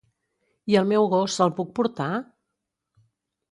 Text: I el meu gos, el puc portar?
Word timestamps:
I 0.73 0.77
el 0.81 0.87
meu 0.91 1.05
gos, 1.11 1.37
el 1.47 1.53
puc 1.61 1.71
portar? 1.81 2.09